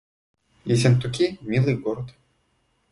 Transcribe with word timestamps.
Ессентуки— 0.65 1.37
милый 1.49 1.77
город 1.77 2.15